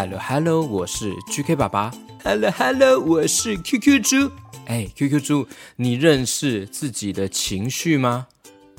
[0.00, 1.92] Hello Hello，我是 GK 爸爸。
[2.24, 4.30] Hello Hello，我是 QQ 猪。
[4.64, 5.46] 哎，QQ 猪，
[5.76, 8.26] 你认识自己的情绪吗？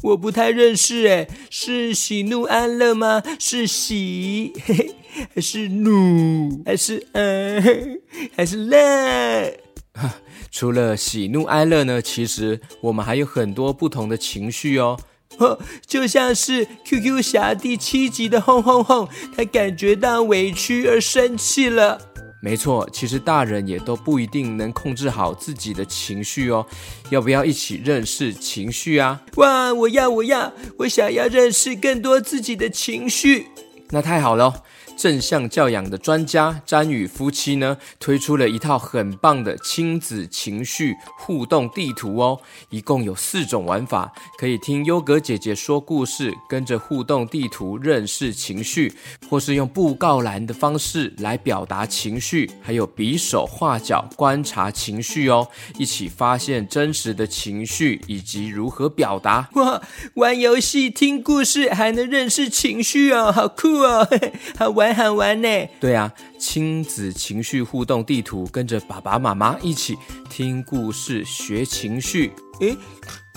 [0.02, 3.22] 我不太认识，哎，是喜怒哀乐吗？
[3.38, 4.96] 是喜，嘿嘿，
[5.36, 7.98] 还是怒，还是嗯、呃，
[8.36, 9.60] 还是乐？
[10.50, 15.00] 除了喜怒哀乐呢，其实我们还有很多不同的情绪哦。
[15.38, 22.00] 哦， 就像是 QQ 侠第七集的轰轰轰，他感觉到委屈而生气了。
[22.44, 26.66] 没错，其实大人也都不一定能控制好自己的情绪哦。
[27.12, 29.22] 要不要一起认识情绪啊？
[29.36, 33.48] 哇，我要，我要，我想要认识更多自己的情绪。
[33.92, 34.64] 那太好了。
[34.98, 42.40] 正向教养的专家詹宇夫妻呢，推出了一套很棒的亲子情绪互动地图哦，
[42.70, 48.94] 一共有四种玩法，可以听优格姐姐说故事，跟着互动地图认识情绪，
[49.30, 59.50] 或是用布告栏的方式来表达情绪，还有比手画脚观察情绪哦，一起发现真实的情绪以及如何表达。
[59.56, 59.82] 哇，
[60.16, 64.08] 玩游戏、听故事还能认识情绪哦，好酷哦，
[64.60, 64.81] 好玩。
[64.94, 65.48] 好玩呢，
[65.80, 69.96] 对啊，亲子情绪互动地图，跟着爸爸妈妈一起
[70.30, 72.32] 听故事学情绪。
[72.62, 72.76] 诶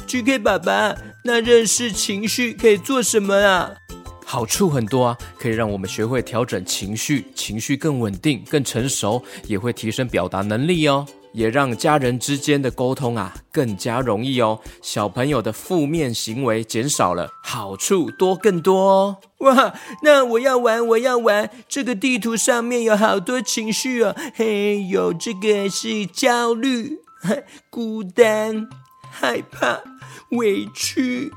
[0.06, 3.72] ，GK 爸爸，那认识情绪可以做什么啊？
[4.26, 11.06] 好处很多啊，可以让我们学会调整情绪，情绪更稳定、更成熟，也会提升表达能力哦。
[11.34, 19.16] 也让家人之间的沟通啊更加容易哦，小朋友的负面行为减少了，好处多更多哦。
[19.44, 19.74] 哇，
[20.04, 21.50] 那我要玩，我要玩！
[21.68, 27.00] 这个地图上面有好多情绪哦，嘿，有这个是焦虑、
[27.68, 28.68] 孤单、
[29.10, 29.80] 害怕、
[30.30, 31.32] 委屈、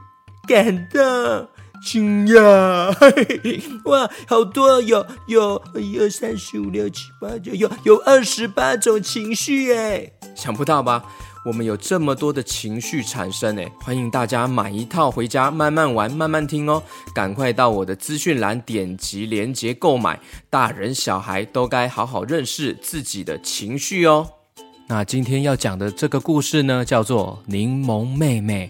[0.47, 1.49] 感动。
[1.83, 11.03] 惊讶，嘿嘿，哇，好多，有有一二三四五六七八九，有有二十八种情绪哎，想不到吧？
[11.45, 16.83] 我们有这么多的情绪产生哎，欢迎大家买一套回家慢慢玩，慢慢听哦。
[17.15, 24.27] 赶快到我的资讯栏点击链接购买，大人小孩都该好好认识自己的情绪哦。
[24.89, 28.69] 那今天要讲的这个故事呢，叫做《柠檬妹妹》，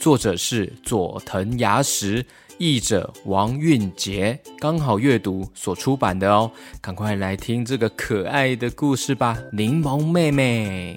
[0.00, 2.24] 作者是佐藤牙实。
[2.58, 9.36] 译者王韵杰，刚好阅读所出版的哦，赶快来听这个可爱的故事吧！
[9.52, 10.96] 柠檬妹妹，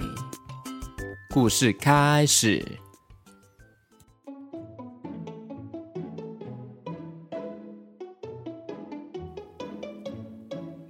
[1.34, 2.64] 故事开始。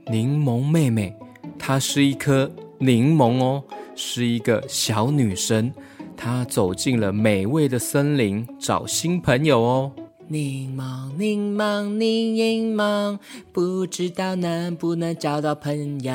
[0.07, 1.15] 柠檬妹妹，
[1.57, 2.49] 她是一颗
[2.79, 3.63] 柠檬哦，
[3.95, 5.73] 是一个小女生，
[6.15, 9.91] 她走进了美味的森林，找新朋友哦。
[10.27, 13.19] 柠檬，柠檬，柠檬，
[13.51, 16.13] 不知道能不能找到朋友。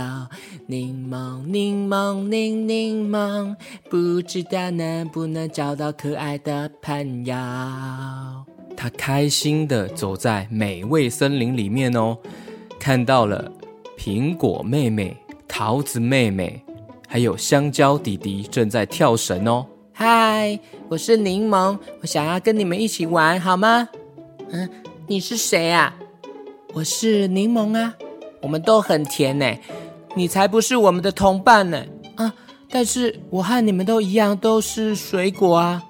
[0.67, 3.55] 柠檬，柠檬，柠柠檬，
[3.89, 7.35] 不知道能不能找到可爱的朋友。
[8.77, 12.19] 他开心的走在美味森林里面哦，
[12.81, 13.53] 看到了
[13.97, 15.17] 苹果妹妹、
[15.47, 16.61] 桃子妹妹，
[17.07, 19.65] 还有香蕉弟弟正在跳绳哦。
[19.93, 23.89] 嗨，我是柠檬，我想要跟你们一起玩，好吗？
[24.53, 24.69] 嗯，
[25.07, 25.95] 你是谁啊？
[26.73, 27.95] 我是柠檬啊，
[28.43, 29.47] 我们都很甜呢。
[30.17, 31.85] 你才不是我们的同伴呢。
[32.17, 32.35] 啊，
[32.69, 35.85] 但是我和你们都一样，都是水果啊。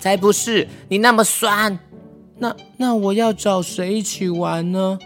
[0.00, 1.78] 才不是，你那么酸。
[2.38, 4.98] 那那我要找谁一起玩呢？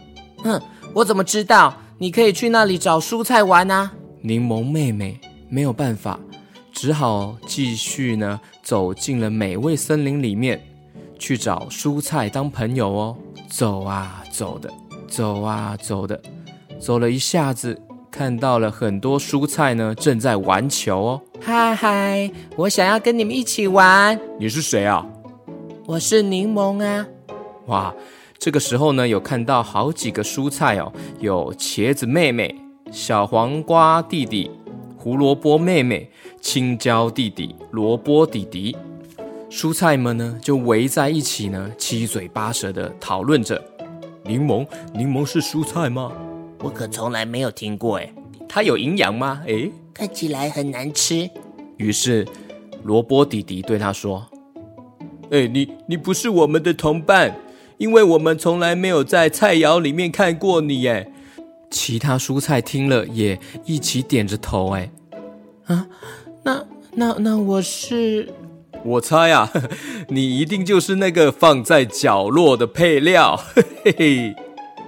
[0.45, 0.61] 嗯，
[0.93, 1.77] 我怎么知道？
[1.99, 3.93] 你可以去那里找蔬菜玩啊。
[4.21, 5.19] 柠檬妹妹
[5.49, 6.21] 没有办法，
[6.73, 10.65] 只好继续呢，走进了美味森林里面。
[11.19, 13.17] 去找蔬菜当朋友哦，
[13.49, 14.71] 走啊走的，
[15.09, 16.21] 走啊走的，
[16.79, 17.81] 走了一下子，
[18.11, 21.21] 看到了很多蔬菜呢，正在玩球哦。
[21.41, 24.19] 嗨嗨，我想要跟你们一起玩。
[24.39, 25.07] 你是谁啊？
[25.87, 27.07] 我是柠檬啊。
[27.67, 27.95] 哇，
[28.39, 32.55] 这个时候呢，有看到好几个蔬菜哦，有茄子妹妹、
[32.91, 34.51] 小黄瓜弟弟、
[34.97, 36.11] 胡萝卜妹妹、
[36.41, 38.77] 青椒弟弟、萝卜弟弟。
[39.57, 43.63] 蔬菜们呢，就围在一起呢，七嘴八舌的讨论着。
[44.25, 46.11] 柠檬，柠檬是蔬菜吗？
[46.59, 48.13] 我可从来没有听过诶。
[48.49, 49.43] 它有营养吗？
[49.47, 51.31] 诶，看起来很难吃。
[51.77, 52.27] 于是，
[52.83, 54.27] 萝卜弟弟对他说
[55.31, 57.37] ：“诶，你你不是我们的同伴，
[57.79, 61.13] 因为我们从来没有在菜肴里面看过你。”诶，
[61.71, 64.73] 其他蔬菜听了也一起点着头。
[64.73, 64.91] 诶，
[65.67, 65.87] 啊，
[66.43, 66.67] 那
[66.97, 68.29] 那那我是。
[68.85, 69.51] 我猜啊，
[70.09, 73.37] 你一定就是那个放在角落的配料，
[73.83, 74.37] 嘿嘿。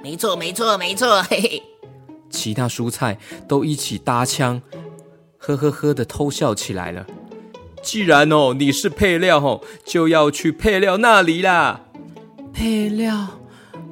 [0.02, 1.62] 没错，没错，没错，嘿嘿。
[2.28, 4.60] 其他蔬菜都一起搭腔，
[5.38, 7.06] 呵呵呵的偷笑起来了。
[7.82, 11.80] 既然哦你是配料哦，就要去配料那里啦。
[12.52, 13.26] 配料，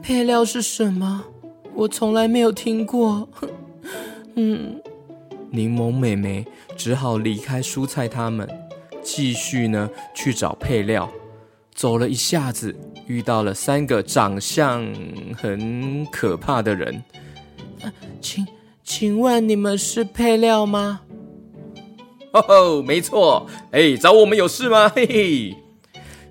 [0.03, 1.25] 配料是什么？
[1.75, 3.29] 我从来没有听过。
[4.37, 4.81] 嗯，
[5.51, 6.45] 柠檬妹妹
[6.77, 8.49] 只好离开蔬菜他们，
[9.05, 11.09] 继续呢去找配料。
[11.75, 12.75] 走了一下子，
[13.07, 14.87] 遇到了三个长相
[15.37, 17.03] 很可怕的人。
[17.83, 18.47] 啊，请
[18.83, 21.01] 请问你们是配料吗？
[22.33, 24.89] 哦吼，没错，哎，找我们有事吗？
[24.89, 25.57] 嘿嘿，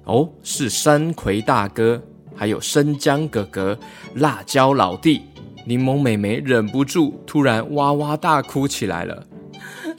[0.05, 2.01] 哦，是山葵大哥，
[2.35, 3.77] 还有生姜哥哥、
[4.15, 5.21] 辣椒老弟。
[5.65, 9.25] 柠檬妹妹忍不住，突然哇哇大哭起来了。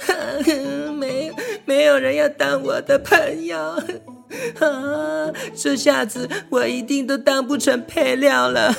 [1.75, 8.73] 没有，人要当我的朋友，啊，这下子我一定都当不成配料了。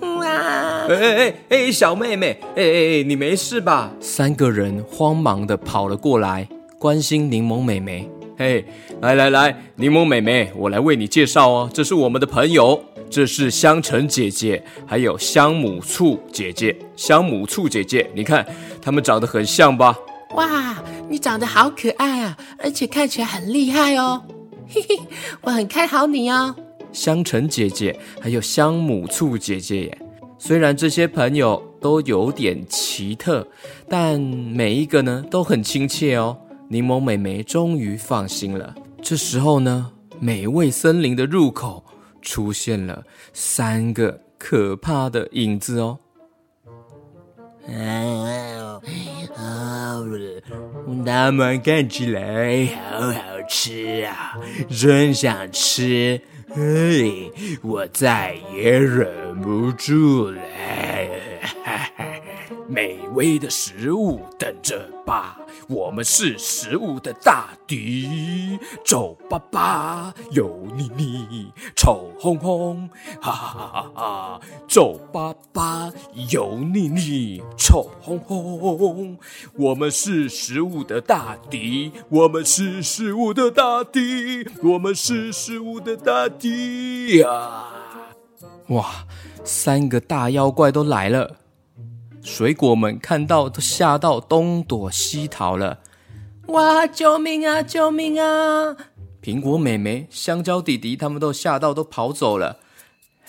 [0.00, 0.86] 哇！
[0.88, 3.92] 哎哎哎，小妹妹，哎哎哎，你没事吧？
[4.00, 6.48] 三个人慌忙的跑了过来，
[6.78, 8.08] 关心柠檬妹妹。
[8.38, 8.64] 嘿，
[9.02, 16.74] 来来来，柠檬妹妹，我来为你介绍哦，这是我们的朋友，这是香橙姐姐，还有香母醋姐姐。
[16.96, 18.44] 香母醋姐姐，你看
[18.80, 19.94] 他们长得很像吧？
[20.34, 24.22] 哇，你长得好可爱啊，而且看起来很厉害哦。
[24.68, 24.98] 嘿嘿，
[25.42, 26.54] 我很看好你哦。
[26.92, 29.98] 香橙姐姐，还有香母醋姐姐耶。
[30.38, 33.46] 虽然这些朋友都有点奇特，
[33.88, 36.36] 但每一个呢都很亲切哦。
[36.68, 38.74] 柠檬妹妹终于放心了。
[39.00, 41.84] 这时候呢，美味森林的入口
[42.20, 45.98] 出现了三个可怕的影子哦。
[49.36, 50.00] 啊，
[51.04, 54.38] 它们看起来好好吃啊，
[54.70, 56.20] 真想吃。
[56.54, 57.32] 嘿，
[57.62, 60.40] 我再也忍不住了。
[62.66, 65.38] 美味的食物等着吧，
[65.68, 68.58] 我们是食物的大敌。
[68.84, 72.88] 皱巴巴，油腻腻，臭烘烘，
[73.20, 74.40] 哈哈哈哈哈！
[74.66, 75.92] 皱巴巴，
[76.30, 79.18] 油腻腻，臭烘烘。
[79.58, 87.64] 我们是食物的大敌，我们是食物的大敌，我们是食物的大敌呀！
[88.68, 89.06] 哇，
[89.44, 91.36] 三个大妖怪都来了。
[92.24, 95.80] 水果们看到都吓到东躲西逃了，
[96.46, 96.86] 哇！
[96.86, 97.62] 救命啊！
[97.62, 98.74] 救命啊！
[99.22, 102.56] 苹果妹妹、香蕉弟弟他们都吓到都跑走了。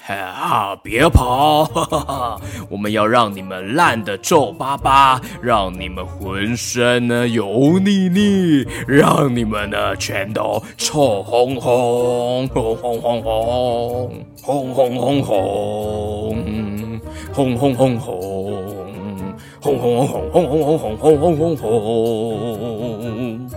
[0.08, 0.76] 啊！
[0.82, 1.66] 别跑！
[1.66, 17.02] 哈哈哈，我们要让你们烂得皱巴巴，让你们浑身呢油腻腻，让你们呢全都臭烘烘，烘烘烘烘，烘烘烘烘，
[17.34, 18.65] 烘烘烘烘。
[19.66, 23.50] 轰轰轰轰轰轰轰轰轰轰轰！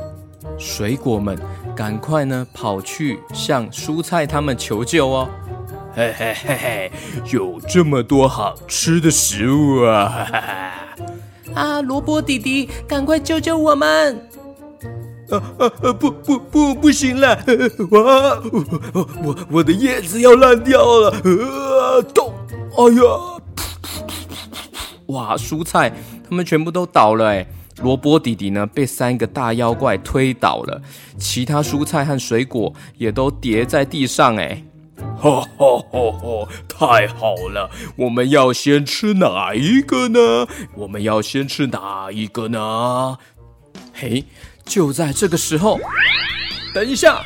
[0.57, 1.39] 水果们，
[1.77, 5.29] 赶快呢跑去向蔬菜他们求救哦！
[5.95, 6.91] 嘿嘿嘿嘿，
[7.31, 10.09] 有这么多好吃的食物啊！
[10.09, 11.61] 哈 哈哈！
[11.61, 14.27] 啊，萝卜弟弟，赶快救救我们！
[15.31, 15.93] 啊啊啊！
[15.93, 17.39] 不不不，不行了！
[17.91, 17.99] 我
[18.95, 21.11] 我我我的叶子要烂掉了！
[21.11, 22.33] 啊，痛！
[22.79, 23.38] 哎呀！
[25.09, 25.37] 哇！
[25.37, 25.93] 蔬菜
[26.29, 27.47] 他们全部都倒了哎！
[27.83, 30.83] 萝卜弟弟呢被三个大妖怪推倒了，
[31.17, 34.63] 其他蔬菜和水果也都叠在地上哎！
[35.17, 36.49] 哈哈哈哈！
[36.69, 40.47] 太好了，我们要先吃哪一个呢？
[40.75, 43.17] 我们要先吃哪一个呢？
[43.95, 44.25] 嘿！
[44.65, 45.79] 就在这个时候，
[46.75, 47.23] 等一下，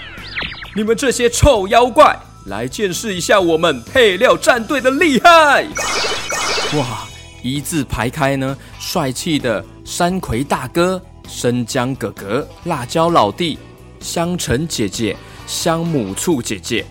[0.76, 5.66] 你们这些臭妖怪，来见识一下我们配料战队的厉害！
[6.76, 7.08] 哇！
[7.42, 13.58] 一字排开呢，帅气的山葵大哥、生姜哥哥、辣椒老弟、
[14.00, 16.86] 香橙姐姐、香母醋姐姐，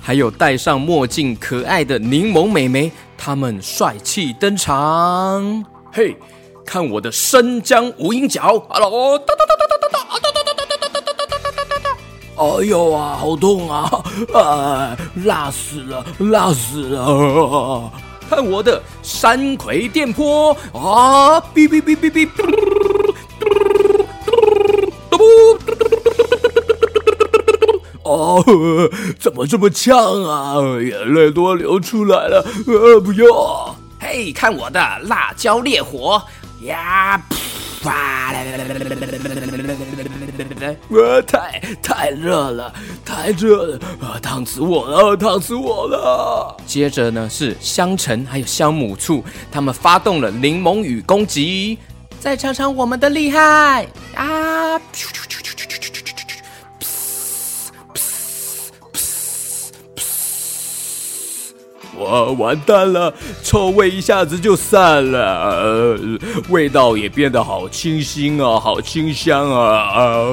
[0.00, 5.64] 还有戴上墨镜可爱的柠檬妹妹，他们帅气登场。
[5.92, 6.16] 嘿，
[6.64, 11.90] 看我的生姜无影脚！Hello，哒哒哒哒哒哒哒哒哒哒哒哒哒哒哒！
[12.36, 14.02] 哎呦啊，好痛啊！
[14.32, 17.92] 啊，辣死了，辣死了！
[18.34, 21.38] 看我的山葵电波啊！
[21.54, 22.26] 哔哔哔哔哔！
[28.02, 28.42] 哦，
[29.20, 30.54] 怎么这么呛啊？
[30.80, 32.42] 眼泪都流出来了！
[32.66, 33.76] 呃，不要！
[34.00, 36.22] 嘿，看我的辣椒烈火
[36.62, 37.22] 呀！
[40.90, 41.20] 哇！
[41.26, 42.72] 太太热了，
[43.04, 46.56] 太热了，啊，烫死我了，烫死我了。
[46.66, 51.78] 接着呢是香橙还有香母醋，他们发动了柠檬雨攻击。
[52.20, 53.84] 再尝尝我们的厉害
[54.14, 54.78] 啊！
[61.98, 65.20] 哇，完蛋了，臭味一下子就散了，
[65.50, 66.18] 呃，
[66.48, 70.24] 味道也变得好清新啊，好清香啊！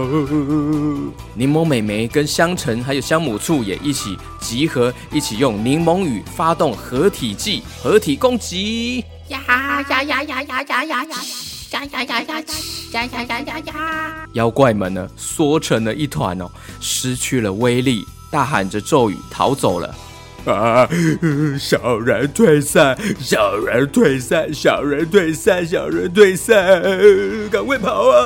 [1.34, 9.04] 柠檬美眉跟香橙还有香母醋也一起集合，一起用柠檬雨发动合体技，合体攻击！
[9.28, 11.06] 呀呀呀呀呀呀呀呀呀
[11.72, 14.28] 呀呀呀呀呀呀！
[14.34, 16.50] 妖怪们呢，缩成了一团哦，
[16.80, 19.94] 失去了威力，大喊着咒语逃走了。
[20.46, 20.88] 啊！
[21.60, 26.82] 小人退散，小人退散，小人退散，小人退散，
[27.50, 28.24] 赶快跑啊！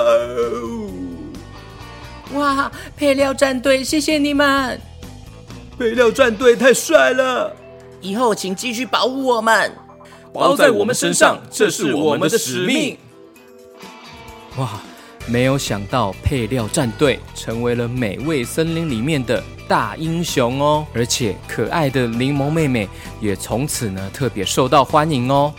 [2.34, 2.72] 哇！
[2.96, 4.80] 配料战队，谢谢你们！
[5.78, 7.56] 配料战队太帅了！
[8.02, 9.72] 以后请继续保护我们，
[10.34, 12.98] 包在我们身上，这是我们的使命。
[14.58, 14.82] 哇！
[15.26, 22.88] 没有想到配料战队成为了美味森林里面的大英雄哦，而且可爱的柠檬妹妹
[23.22, 25.54] 也从此呢特别受到欢迎哦。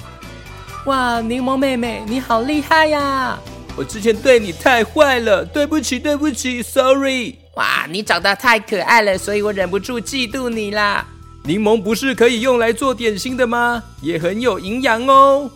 [0.87, 3.38] 哇，柠檬妹妹你好厉害呀！
[3.76, 7.35] 我之前对你太坏了，对不起，对不起，sorry。
[7.54, 11.06] 哇，你长得太可爱了，所以我忍不住嫉妒你啦。
[11.44, 13.83] 柠檬不是可以用来做点心的吗？
[14.02, 15.50] 也很有营养哦。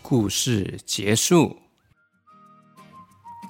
[0.00, 1.56] 故事结束。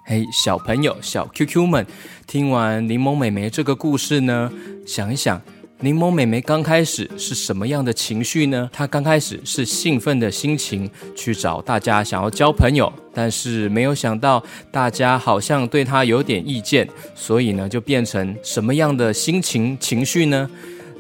[0.07, 1.87] 嘿，小朋友、小 QQ 们，
[2.27, 4.53] 听完柠檬美眉这个故事呢，
[4.87, 5.41] 想一想，
[5.81, 8.69] 柠檬美眉刚开始是什么样的情绪呢？
[8.71, 20.51] 她刚开始是兴奋的心情去找大家想要交朋友，但是没有想到大家好像对她有点意见，所以呢，就变成什么样的心情情绪呢？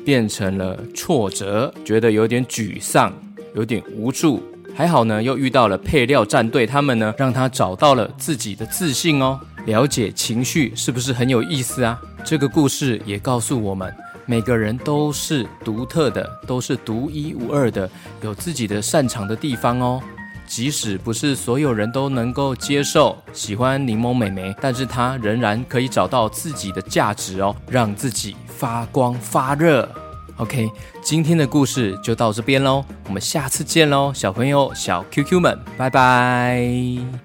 [0.03, 3.13] 变成了挫折，觉得有点沮丧，
[3.55, 4.43] 有点无助。
[4.77, 9.39] 还好呢，又遇到了配料战队，他们呢让他找到了自己的自信哦。
[9.67, 11.99] 了解情绪是不是很有意思啊？
[12.25, 13.95] 这个故事也告诉我们，
[14.27, 17.89] 每个人都是独特的，都是独一无二的，
[18.21, 20.03] 有自己的擅长的地方哦。
[20.47, 29.89] 即使不是所有人都能够接受喜欢柠檬美眉，但是她仍然可以找到自己的价值哦，让自己发光发热。
[30.37, 30.71] OK，
[31.03, 37.24] 今天的故事就到这边喽，我们下次见喽，小朋友、小 QQ 们，拜拜。